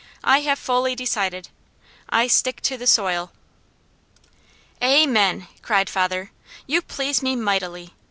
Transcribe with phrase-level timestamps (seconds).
[0.23, 1.49] I have fully decided.
[2.09, 3.31] I stick to the soil!"
[4.81, 6.31] "Amen!" cried father.
[6.65, 7.93] "You please me mightily.